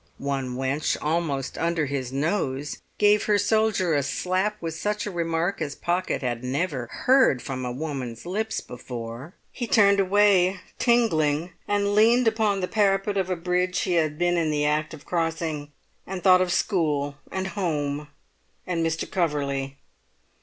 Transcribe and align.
One 0.17 0.55
wench, 0.55 0.97
almost 0.99 1.59
under 1.59 1.85
his 1.85 2.11
nose, 2.11 2.79
gave 2.97 3.25
her 3.25 3.37
soldier 3.37 3.93
a 3.93 4.01
slap 4.01 4.59
with 4.59 4.73
such 4.73 5.05
a 5.05 5.11
remark 5.11 5.61
as 5.61 5.75
Pocket 5.75 6.23
had 6.23 6.43
never 6.43 6.87
heard 6.89 7.39
from 7.39 7.63
a 7.63 7.71
woman's 7.71 8.25
lips 8.25 8.61
before. 8.61 9.35
He 9.51 9.67
turned 9.67 9.99
away, 9.99 10.59
tingling, 10.79 11.51
and 11.67 11.93
leant 11.93 12.27
upon 12.27 12.61
the 12.61 12.67
parapet 12.67 13.15
of 13.15 13.29
a 13.29 13.35
bridge 13.35 13.81
he 13.81 13.91
had 13.93 14.17
been 14.17 14.37
in 14.37 14.49
the 14.49 14.65
act 14.65 14.95
of 14.95 15.05
crossing, 15.05 15.71
and 16.07 16.23
thought 16.23 16.41
of 16.41 16.51
school 16.51 17.17
and 17.31 17.49
home 17.49 18.07
and 18.65 18.83
Mr. 18.83 19.07
Coverley. 19.07 19.77